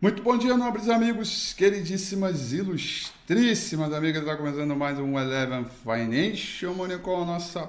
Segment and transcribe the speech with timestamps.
[0.00, 4.22] Muito bom dia, nobres amigos, queridíssimas, ilustríssimas amigas.
[4.22, 7.68] Está começando mais um Eleven Financial Money com a nossa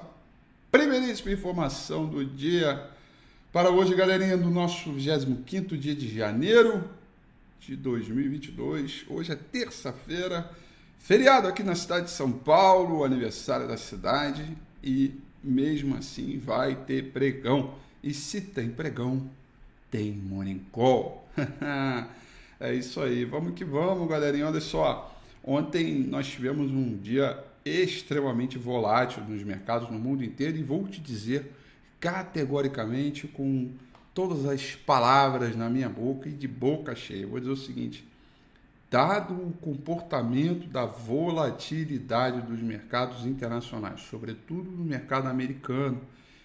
[0.70, 2.88] primeiríssima informação do dia
[3.52, 6.88] para hoje, galerinha, do nosso 25 dia de janeiro
[7.58, 9.06] de 2022.
[9.08, 10.48] Hoje é terça-feira,
[11.00, 17.10] feriado aqui na cidade de São Paulo, aniversário da cidade e mesmo assim vai ter
[17.10, 17.74] pregão.
[18.04, 19.28] E se tem pregão,
[19.90, 21.28] tem morning call.
[22.60, 24.46] é isso aí, vamos que vamos, galerinha.
[24.46, 30.62] Olha só, ontem nós tivemos um dia extremamente volátil nos mercados no mundo inteiro e
[30.62, 31.52] vou te dizer
[31.98, 33.70] categoricamente com
[34.14, 37.26] todas as palavras na minha boca e de boca cheia.
[37.26, 38.06] Vou dizer o seguinte:
[38.90, 46.00] dado o comportamento da volatilidade dos mercados internacionais, sobretudo no mercado americano,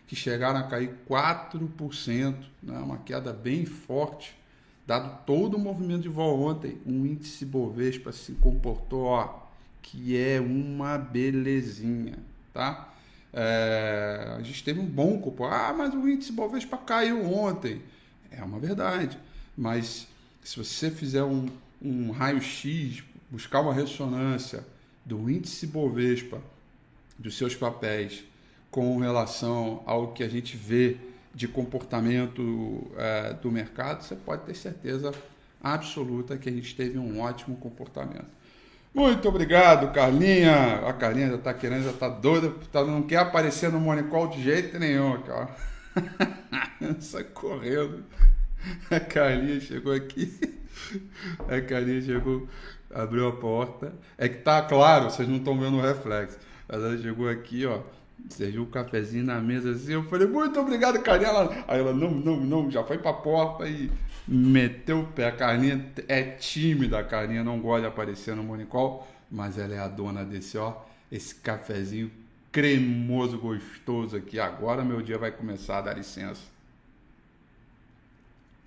[0.08, 4.36] que chegaram a cair 4%, né, uma queda bem forte,
[4.86, 9.46] dado todo o movimento de vol ontem, o índice Bovespa se comportou, ó,
[9.82, 12.18] que é uma belezinha,
[12.54, 12.94] tá?
[13.34, 15.70] É, a gente teve um bom comportamento.
[15.70, 17.82] Ah, mas o índice Bovespa caiu ontem.
[18.32, 19.18] É uma verdade,
[19.58, 20.08] mas
[20.44, 21.48] se você fizer um,
[21.82, 24.66] um raio-x, buscar uma ressonância
[25.04, 26.42] do índice Bovespa,
[27.18, 28.24] dos seus papéis,
[28.70, 30.98] com relação ao que a gente vê
[31.36, 35.14] de comportamento é, do mercado, você pode ter certeza
[35.62, 38.28] absoluta que a gente teve um ótimo comportamento.
[38.94, 40.88] Muito obrigado, Carlinha.
[40.88, 44.42] A Carlinha já está querendo, já está doida, tá, não quer aparecer no Monicol de
[44.42, 45.50] jeito nenhum, cara.
[47.02, 48.06] Sai correndo.
[48.90, 50.40] A Carlinha chegou aqui.
[51.50, 52.48] A Carlinha chegou,
[52.90, 53.92] abriu a porta.
[54.18, 56.38] É que tá claro, vocês não estão vendo o reflexo.
[56.66, 57.82] Mas ela chegou aqui, ó
[58.30, 59.94] serviu um cafezinho na mesa assim.
[59.94, 61.30] Eu falei, muito obrigado, Carlinha.
[61.30, 63.92] Ela, aí ela, não, não, não, já foi pra porta e
[64.28, 65.28] meteu o pé.
[65.28, 69.80] A Carlinha é tímida, a Carlinha não gosta de aparecer no Monicol, mas ela é
[69.80, 70.82] a dona desse, ó,
[71.12, 72.12] esse cafezinho
[72.52, 74.40] cremoso, gostoso aqui.
[74.40, 76.42] Agora meu dia vai começar, dá licença.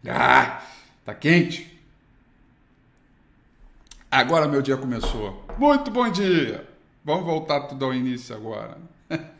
[0.06, 0.62] Ah,
[1.04, 1.78] tá quente?
[4.10, 5.44] Agora meu dia começou.
[5.58, 6.66] Muito bom dia!
[7.04, 8.78] Vamos voltar tudo ao início agora.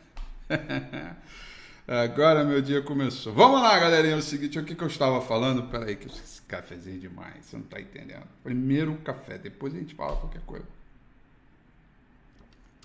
[1.87, 3.33] Agora meu dia começou.
[3.33, 4.13] Vamos lá, galerinha.
[4.13, 5.63] É o seguinte, o que, eu estava falando?
[5.63, 8.27] Peraí, que esse cafezinho demais, você não está entendendo.
[8.43, 10.65] Primeiro o café, depois a gente fala qualquer coisa.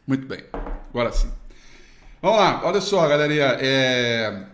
[0.06, 0.44] Muito bem,
[0.88, 1.30] agora sim.
[2.20, 3.56] Vamos lá, olha só, galerinha.
[3.60, 4.46] É...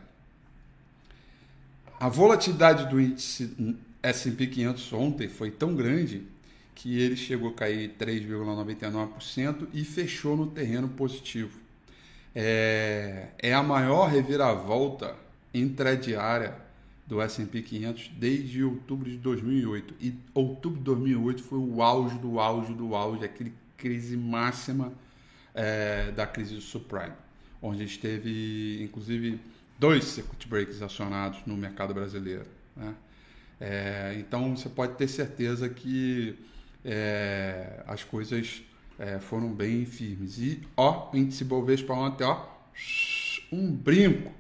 [1.98, 6.27] A volatilidade do índice S&P 500 ontem foi tão grande
[6.75, 11.69] que ele chegou a cair 3,99% e fechou no terreno positivo
[12.34, 15.16] é, é a maior reviravolta
[15.52, 16.54] intradiária
[17.06, 19.94] do S&P 500 desde outubro de 2008.
[20.00, 24.92] E outubro de 2008 foi o auge do auge do auge, aquele crise máxima
[25.54, 27.14] é, da crise do subprime,
[27.60, 29.41] onde a gente teve, inclusive,
[29.78, 32.47] dois circuit breaks acionados no mercado brasileiro.
[32.76, 32.94] Né?
[33.60, 36.38] É, então, você pode ter certeza que
[36.84, 38.62] é, as coisas
[39.00, 40.38] é, foram bem firmes.
[40.38, 42.46] E, ó, o índice Bovespa ontem, ó,
[43.50, 44.30] um brinco.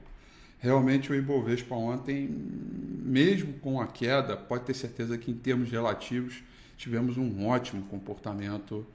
[0.58, 6.42] Realmente o Ibovespa ontem, mesmo com a queda, pode ter certeza que em termos relativos
[6.76, 8.86] tivemos um ótimo comportamento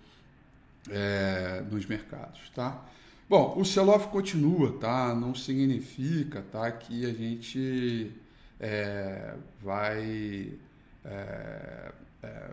[0.92, 2.86] é, nos mercados, tá?
[3.28, 5.16] Bom, o sell-off continua, tá?
[5.16, 8.12] Não significa, tá, que a gente
[8.60, 9.34] é,
[9.64, 10.52] vai
[11.04, 11.92] é,
[12.22, 12.50] é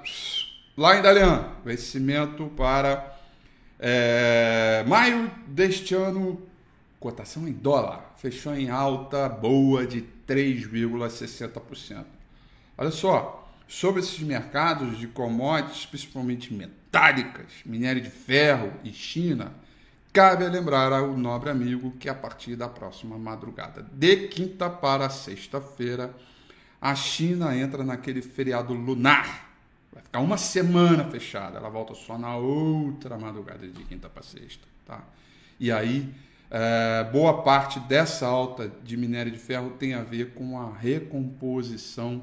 [0.77, 3.19] lá em Dalian, vencimento para
[3.77, 6.41] é, maio deste ano,
[7.01, 12.15] cotação em dólar, fechou em alta boa de 3,60%.
[12.77, 19.51] Olha só, sobre esses mercados de commodities, principalmente metálicas, minério de ferro e China,
[20.13, 26.13] cabe lembrar ao nobre amigo que a partir da próxima madrugada, de quinta para sexta-feira,
[26.79, 29.47] a China entra naquele feriado lunar
[29.97, 34.67] Vai ficar uma semana fechada, ela volta só na outra madrugada de quinta para sexta.
[34.85, 35.03] Tá?
[35.59, 36.13] E aí,
[36.51, 42.21] é, boa parte dessa alta de minério de ferro tem a ver com a recomposição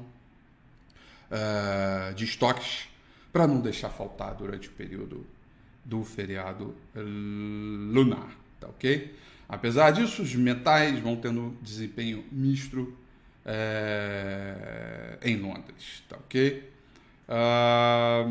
[1.35, 2.87] é, de estoques
[3.33, 5.25] para não deixar faltar durante o período
[5.83, 8.29] do feriado lunar,
[8.59, 9.13] tá ok?
[9.47, 12.95] Apesar disso, os metais vão tendo desempenho misto
[13.45, 16.71] é, em Londres, tá ok?
[17.27, 18.29] Uh,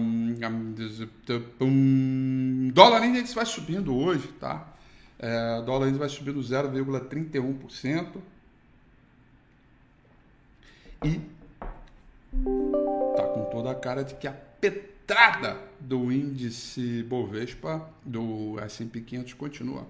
[2.73, 4.73] dólar index vai subindo hoje, tá?
[5.19, 8.23] É, dólar index vai subindo 0,31%
[11.05, 11.21] e
[13.55, 19.87] toda a cara de que a petrada do índice Bovespa do S&P 500 continua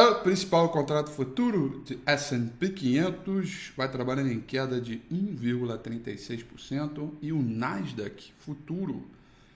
[0.00, 7.42] o principal contrato futuro de S&P 500 vai trabalhando em queda de 1,36% e o
[7.42, 9.04] Nasdaq futuro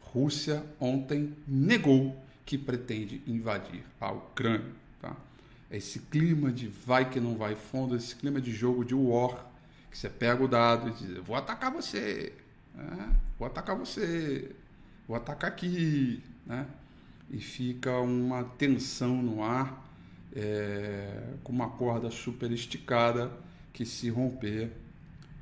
[0.00, 4.72] Rússia ontem negou que pretende invadir a Ucrânia.
[4.98, 5.14] Tá?
[5.72, 9.46] Esse clima de vai que não vai fundo, esse clima de jogo de war
[9.90, 12.32] que você pega o dado e diz, vou atacar você,
[12.74, 13.14] né?
[13.38, 14.50] vou atacar você,
[15.06, 16.66] vou atacar aqui, né?
[17.30, 19.86] E fica uma tensão no ar,
[20.34, 23.30] é, com uma corda super esticada,
[23.72, 24.70] que se romper,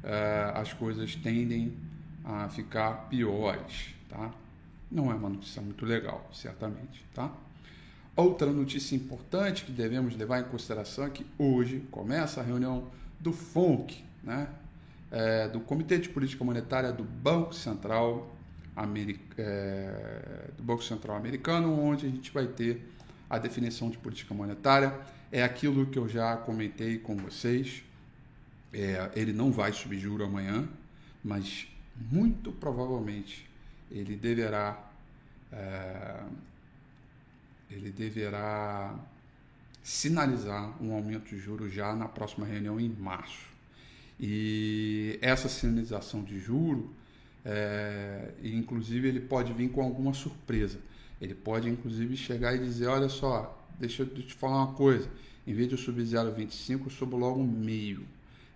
[0.02, 1.72] é, as coisas tendem
[2.24, 4.32] a ficar piores, tá?
[4.90, 7.32] Não é uma notícia muito legal, certamente, tá?
[8.20, 13.32] Outra notícia importante que devemos levar em consideração é que hoje começa a reunião do
[13.32, 14.46] FONC, né,
[15.10, 18.36] é, do Comitê de Política Monetária do Banco Central,
[19.38, 22.86] é, do Banco Central Americano, onde a gente vai ter
[23.30, 25.00] a definição de política monetária.
[25.32, 27.82] É aquilo que eu já comentei com vocês.
[28.70, 30.68] É, ele não vai subir juro amanhã,
[31.24, 31.68] mas
[32.12, 33.48] muito provavelmente
[33.90, 34.78] ele deverá
[35.50, 36.20] é,
[37.70, 38.98] ele deverá
[39.82, 43.48] sinalizar um aumento de juros já na próxima reunião em março.
[44.18, 46.92] E essa sinalização de juro,
[47.44, 50.78] é, inclusive, ele pode vir com alguma surpresa.
[51.20, 55.08] Ele pode, inclusive, chegar e dizer: olha só, deixa eu te falar uma coisa.
[55.46, 58.04] Em vez de eu subir 0,25, eu subo logo meio.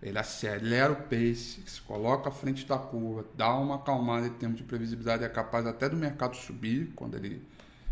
[0.02, 4.58] Ele acelera o pace, se coloca à frente da curva, dá uma acalmada em termos
[4.58, 7.40] de previsibilidade, é capaz até do mercado subir quando ele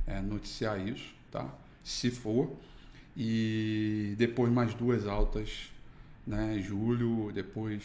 [0.06, 1.49] é, noticiar isso, tá?
[1.82, 2.50] Se for.
[3.16, 5.71] E depois mais duas altas
[6.26, 7.82] né, julho, depois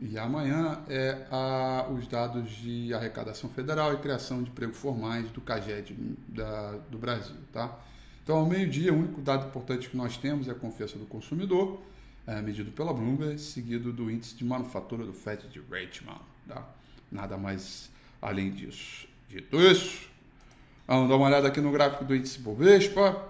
[0.00, 5.40] e amanhã é a, os dados de arrecadação federal e criação de emprego formais do
[5.40, 5.96] CAGED
[6.28, 7.36] da, do Brasil.
[7.52, 7.78] Tá?
[8.22, 11.80] Então, ao meio-dia, o único dado importante que nós temos é a confiança do consumidor,
[12.26, 16.20] é, medido pela Bloomberg, seguido do índice de manufatura do FED de Richmond.
[16.48, 16.66] Tá?
[17.10, 19.06] Nada mais além disso.
[19.28, 20.08] Dito isso,
[20.86, 23.28] vamos dar uma olhada aqui no gráfico do índice Bovespa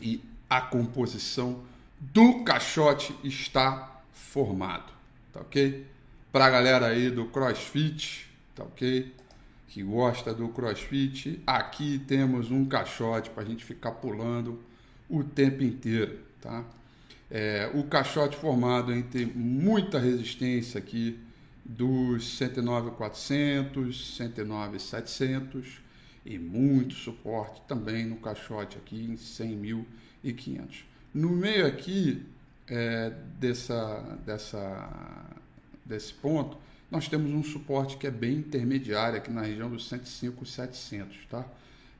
[0.00, 1.62] e a composição
[2.00, 4.95] do caixote está formado
[5.36, 5.86] tá ok?
[6.32, 9.12] Para a galera aí do CrossFit, tá ok?
[9.68, 14.58] Que gosta do CrossFit, aqui temos um caixote para a gente ficar pulando
[15.08, 16.64] o tempo inteiro, tá?
[17.30, 21.18] É, o caixote formado entre muita resistência aqui
[21.64, 25.80] dos 109,400, 109,700
[26.24, 30.84] e muito suporte também no caixote aqui em 100.500.
[31.12, 32.24] No meio aqui
[32.68, 35.28] é, dessa, dessa,
[35.84, 36.56] desse ponto,
[36.90, 41.44] nós temos um suporte que é bem intermediário aqui na região dos 105 700, tá?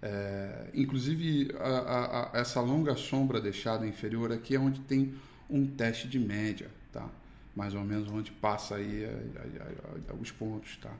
[0.02, 5.14] É, inclusive, a, a, essa longa sombra deixada inferior aqui é onde tem
[5.48, 7.08] um teste de média, tá?
[7.54, 9.04] Mais ou menos onde passa aí
[10.08, 10.92] a, os pontos, tá?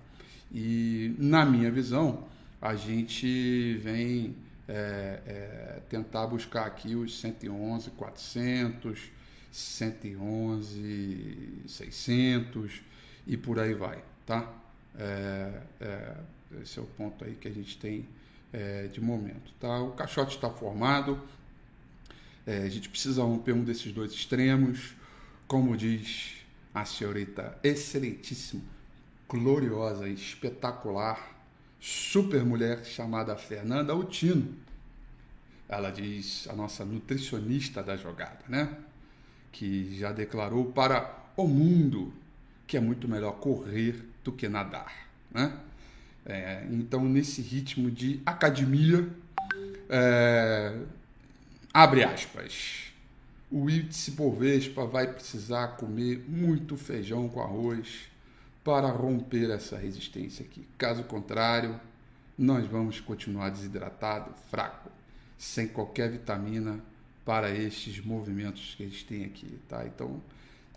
[0.53, 2.25] E, na minha visão,
[2.61, 4.35] a gente vem
[4.67, 9.11] é, é, tentar buscar aqui os 111, 400,
[9.57, 12.83] 111, 600
[13.27, 14.53] e por aí vai, tá?
[14.99, 16.15] É, é,
[16.63, 18.07] esse é o ponto aí que a gente tem
[18.53, 19.81] é, de momento, tá?
[19.81, 21.19] O caixote está formado,
[22.47, 24.95] é, a gente precisa romper um desses dois extremos,
[25.47, 26.35] como diz
[26.75, 28.63] a senhorita excelentíssima,
[29.27, 31.35] gloriosa, espetacular,
[31.81, 34.55] super mulher chamada Fernanda Altino.
[35.67, 38.85] Ela diz, a nossa nutricionista da jogada, né?
[39.57, 42.13] Que já declarou para o mundo
[42.67, 45.09] que é muito melhor correr do que nadar.
[45.31, 45.57] Né?
[46.27, 49.09] É, então, nesse ritmo de academia,
[49.89, 50.79] é,
[51.73, 52.93] abre aspas,
[53.51, 54.11] o índice
[54.91, 58.11] vai precisar comer muito feijão com arroz
[58.63, 60.67] para romper essa resistência aqui.
[60.77, 61.81] Caso contrário,
[62.37, 64.91] nós vamos continuar desidratado, fraco,
[65.39, 66.79] sem qualquer vitamina
[67.27, 69.85] para estes movimentos que gente tem aqui, tá?
[69.85, 70.23] Então,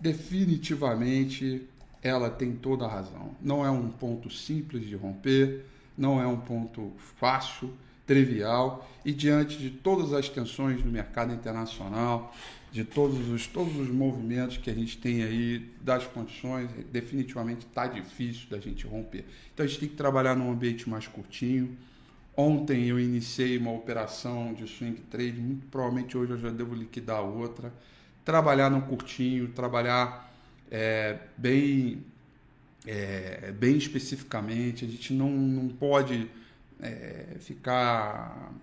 [0.02, 1.62] definitivamente
[2.02, 3.36] ela tem toda a razão.
[3.40, 5.64] Não é um ponto simples de romper,
[5.96, 7.72] não é um ponto fácil,
[8.08, 12.34] trivial e diante de todas as tensões do mercado internacional,
[12.72, 17.86] de todos os todos os movimentos que a gente tem aí das condições, definitivamente está
[17.86, 19.26] difícil da gente romper.
[19.54, 21.78] Então a gente tem que trabalhar num ambiente mais curtinho
[22.42, 27.22] Ontem eu iniciei uma operação de swing trade, muito provavelmente hoje eu já devo liquidar
[27.22, 27.74] outra.
[28.24, 30.34] Trabalhar no curtinho, trabalhar
[30.72, 32.02] é, bem,
[32.88, 34.86] é, bem especificamente.
[34.86, 36.32] A gente não, não pode
[36.82, 38.54] é, ficar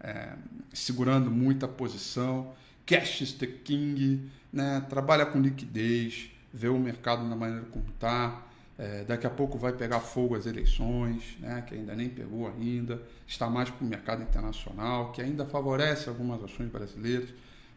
[0.00, 0.32] é,
[0.72, 2.54] segurando muita posição.
[2.86, 4.82] Cash is the king, né?
[4.88, 8.47] trabalha com liquidez, vê o mercado na maneira como está
[8.78, 13.02] é, daqui a pouco vai pegar fogo as eleições, né, que ainda nem pegou ainda,
[13.26, 17.28] está mais para o mercado internacional, que ainda favorece algumas ações brasileiras,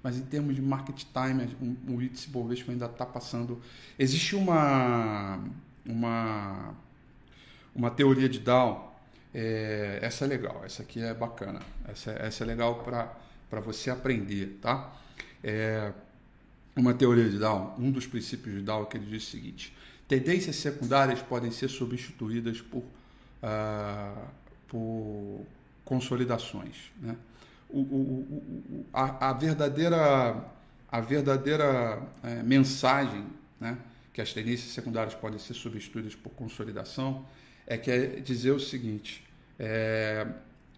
[0.04, 3.60] mas em termos de market time, o, índice Bovespa ainda está passando.
[3.98, 5.44] Existe uma,
[5.86, 6.76] uma,
[7.76, 8.96] uma teoria de Dow,
[9.34, 14.60] é, essa é legal, essa aqui é bacana, essa, essa é legal para você aprender,
[14.62, 14.94] tá?
[15.44, 15.92] É,
[16.76, 19.74] uma teoria de Dow, um dos princípios de Dow que ele diz o seguinte:
[20.12, 24.28] Tendências secundárias podem ser substituídas por, uh,
[24.68, 25.46] por
[25.86, 26.92] consolidações.
[27.00, 27.16] Né?
[27.70, 30.46] O, o, o, a, a, verdadeira,
[30.92, 33.26] a verdadeira é, mensagem
[33.58, 33.78] né,
[34.12, 37.26] que as tendências secundárias podem ser substituídas por consolidação
[37.66, 39.24] é que é dizer o seguinte,
[39.58, 40.28] é,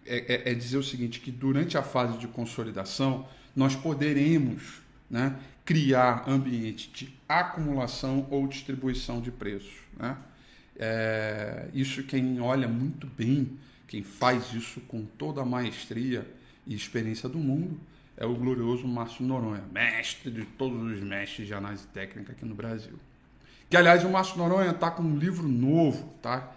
[0.06, 3.26] é, é dizer o seguinte, que durante a fase de consolidação
[3.56, 9.74] nós poderemos né, criar ambiente de acumulação ou distribuição de preços.
[9.96, 10.16] Né?
[10.76, 16.26] É, isso quem olha muito bem, quem faz isso com toda a maestria
[16.66, 17.78] e experiência do mundo,
[18.16, 22.54] é o glorioso Márcio Noronha, mestre de todos os mestres de análise técnica aqui no
[22.54, 22.98] Brasil.
[23.68, 26.52] Que, aliás, o Márcio Noronha tá com um livro novo, tá?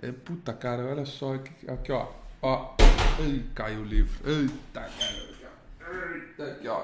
[0.00, 2.08] É, puta, cara, olha só aqui, aqui ó.
[2.40, 2.74] Ó.
[3.20, 4.18] Ei, caiu o livro.
[4.28, 6.14] Eita, cara.
[6.14, 6.82] Eita, aqui, ó.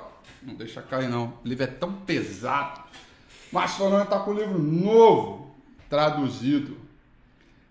[0.49, 1.35] Não deixa cair, não.
[1.45, 2.81] O livro é tão pesado.
[3.53, 5.55] Márcio Noronha tá com um livro novo,
[5.91, 6.79] traduzido.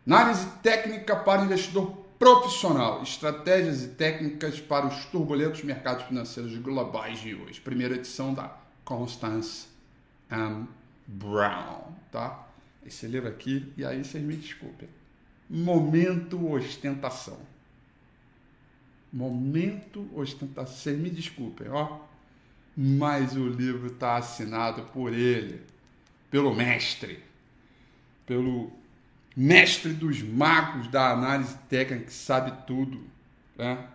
[0.06, 1.88] Análise técnica para investidor
[2.20, 3.02] profissional.
[3.02, 7.60] Estratégias e técnicas para os turbulentos mercados financeiros globais de hoje.
[7.60, 8.56] Primeira edição da
[8.86, 9.70] Constance
[10.30, 10.68] M.
[11.08, 12.48] Brown, tá?
[12.86, 14.88] Esse livro aqui, e aí vocês me desculpem.
[15.50, 17.40] Momento ostentação.
[19.12, 20.76] Momento ostentação.
[20.76, 22.06] Vocês me desculpem, ó.
[22.80, 25.62] Mas o livro está assinado por ele,
[26.30, 27.24] pelo mestre,
[28.24, 28.72] pelo
[29.36, 33.04] mestre dos magos da análise técnica que sabe tudo,
[33.58, 33.88] né?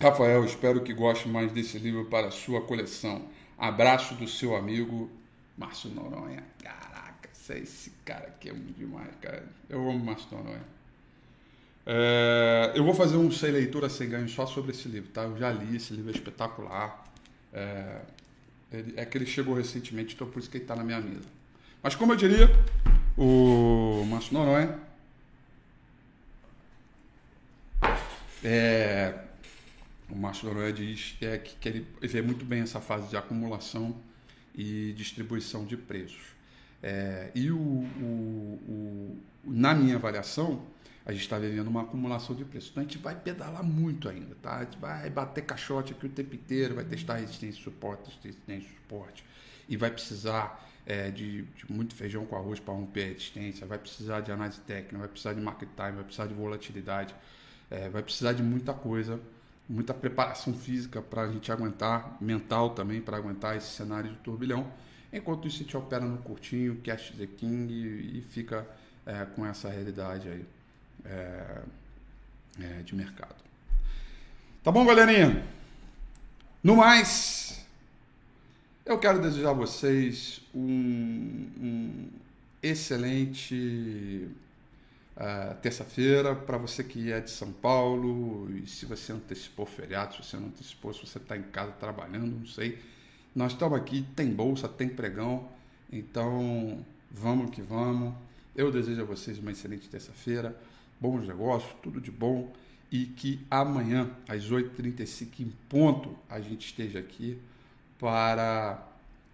[0.00, 3.28] Rafael, espero que goste mais desse livro para sua coleção.
[3.56, 5.08] Abraço do seu amigo
[5.56, 6.42] Márcio Noronha.
[6.62, 9.48] Caraca, esse cara aqui é muito demais, cara.
[9.70, 10.64] Eu amo Márcio Noronha.
[11.86, 15.22] É, eu vou fazer um Sei Leitura Sem Ganho só sobre esse livro, tá?
[15.22, 17.05] Eu já li, esse livro é espetacular.
[17.56, 18.00] É,
[18.70, 21.24] ele, é que ele chegou recentemente, então por isso que ele está na minha mesa.
[21.82, 22.50] Mas como eu diria,
[23.16, 24.78] o Márcio Noronha
[28.44, 29.14] é,
[30.10, 33.96] o Márcio Noronha diz é, que, que ele vê muito bem essa fase de acumulação
[34.54, 36.36] e distribuição de preços.
[36.82, 40.62] É, e o, o, o, na minha avaliação,
[41.06, 42.70] a gente está vivendo uma acumulação de preços.
[42.70, 44.56] Então a gente vai pedalar muito ainda, tá?
[44.56, 48.66] A gente vai bater caixote aqui o tempo inteiro, vai testar resistência e suporte, resistência
[48.66, 49.24] e suporte.
[49.68, 53.78] E vai precisar é, de, de, muito feijão com arroz para romper a resistência, vai
[53.78, 57.14] precisar de análise técnica, vai precisar de market time, vai precisar de volatilidade,
[57.70, 59.20] é, vai precisar de muita coisa
[59.68, 64.72] muita preparação física para a gente aguentar, mental também, para aguentar esse cenário de turbilhão.
[65.12, 68.64] Enquanto isso, a gente opera no curtinho, cash the king e, e fica
[69.04, 70.46] é, com essa realidade aí
[71.04, 71.62] é,
[72.60, 73.36] é, de mercado.
[74.62, 75.44] Tá bom, galerinha?
[76.62, 77.64] No mais,
[78.84, 82.08] eu quero desejar a vocês um, um
[82.62, 84.28] excelente
[85.16, 90.22] uh, terça-feira, para você que é de São Paulo, e se você antecipou feriado, se
[90.22, 92.78] você não antecipou, se você está em casa trabalhando, não sei.
[93.34, 95.48] Nós estamos aqui, tem bolsa, tem pregão,
[95.92, 98.14] então vamos que vamos.
[98.54, 100.56] Eu desejo a vocês uma excelente terça-feira,
[101.00, 102.52] bons negócios, tudo de bom
[102.90, 107.38] e que amanhã, às 8h35 em ponto, a gente esteja aqui
[107.98, 108.86] para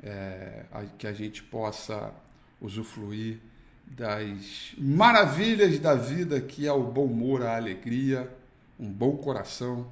[0.02, 0.64] é,
[0.98, 2.12] que a gente possa
[2.60, 3.38] usufruir
[3.86, 8.30] das maravilhas da vida, que é o bom humor, a alegria,
[8.78, 9.86] um bom coração,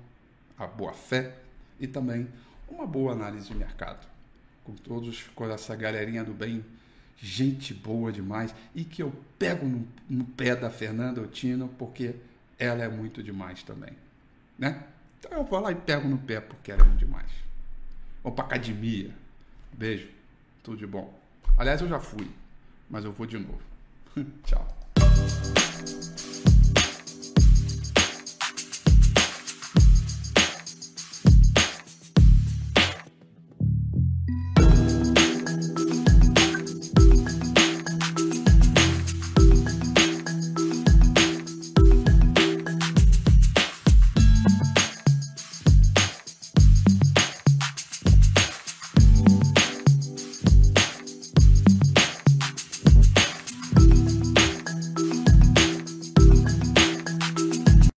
[0.58, 1.36] a boa fé
[1.78, 2.28] e também
[2.68, 4.06] uma boa análise de mercado.
[4.64, 6.64] Com todos, com essa galerinha do bem,
[7.20, 12.14] gente boa demais e que eu pego no, no pé da Fernanda Otino porque
[12.58, 13.92] ela é muito demais também,
[14.58, 14.84] né?
[15.18, 17.30] Então eu vou lá e pego no pé porque ela é muito demais.
[18.22, 19.10] Vamos para academia.
[19.72, 20.08] Beijo.
[20.62, 21.18] Tudo de bom.
[21.56, 22.30] Aliás, eu já fui,
[22.88, 23.60] mas eu vou de novo.
[24.44, 24.66] Tchau.